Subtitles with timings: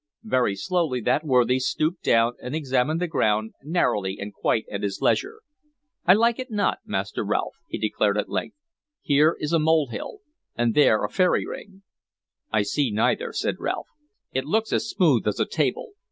[0.23, 4.99] Very slowly that worthy stooped down and examined the ground, narrowly and quite at his
[4.99, 5.41] leisure.
[6.07, 8.57] "I like it not, Master Rolfe," he declared at length.
[9.03, 10.21] "Here is a molehill,
[10.55, 11.83] and there a fairy ring."
[12.51, 13.89] "I see neither," said Rolfe.
[14.31, 15.91] "It looks as smooth as a table.